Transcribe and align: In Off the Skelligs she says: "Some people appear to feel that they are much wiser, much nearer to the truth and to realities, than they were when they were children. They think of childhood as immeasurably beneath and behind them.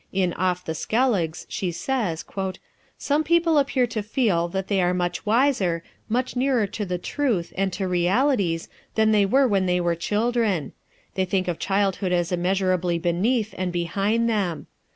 In 0.11 0.33
Off 0.33 0.65
the 0.65 0.73
Skelligs 0.73 1.45
she 1.47 1.71
says: 1.71 2.25
"Some 2.97 3.23
people 3.23 3.59
appear 3.59 3.85
to 3.85 4.01
feel 4.01 4.47
that 4.47 4.67
they 4.67 4.81
are 4.81 4.95
much 4.95 5.27
wiser, 5.27 5.83
much 6.09 6.35
nearer 6.35 6.65
to 6.65 6.85
the 6.87 6.97
truth 6.97 7.53
and 7.55 7.71
to 7.73 7.87
realities, 7.87 8.67
than 8.95 9.11
they 9.11 9.27
were 9.27 9.47
when 9.47 9.67
they 9.67 9.79
were 9.79 9.93
children. 9.93 10.71
They 11.13 11.25
think 11.25 11.47
of 11.47 11.59
childhood 11.59 12.13
as 12.13 12.31
immeasurably 12.31 12.97
beneath 12.97 13.53
and 13.59 13.71
behind 13.71 14.27
them. 14.27 14.65